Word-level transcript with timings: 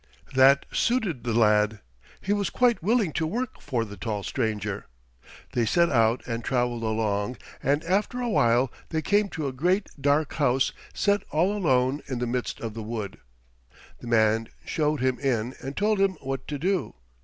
That 0.33 0.65
suited 0.73 1.23
the 1.23 1.33
lad. 1.35 1.79
He 2.21 2.33
was 2.33 2.49
quite 2.49 2.81
willing 2.81 3.13
to 3.13 3.27
work 3.27 3.61
for 3.61 3.85
the 3.85 3.95
tall 3.97 4.23
stranger. 4.23 4.87
They 5.51 5.63
set 5.67 5.91
out 5.91 6.25
and 6.25 6.43
traveled 6.43 6.81
along, 6.81 7.37
and 7.61 7.83
after 7.83 8.19
a 8.19 8.27
while 8.27 8.71
they 8.89 9.03
came 9.03 9.29
to 9.29 9.45
a 9.45 9.53
great 9.53 9.89
dark 10.01 10.33
house 10.33 10.71
set 10.95 11.21
all 11.29 11.55
alone 11.55 12.01
in 12.07 12.17
the 12.17 12.25
midst 12.25 12.59
of 12.61 12.73
the 12.73 12.81
wood. 12.81 13.19
The 13.99 14.07
man 14.07 14.47
showed 14.65 15.01
him 15.01 15.19
in 15.19 15.53
and 15.61 15.77
told 15.77 15.99
him 16.01 16.13
what 16.21 16.47
to 16.47 16.57
do. 16.57 16.95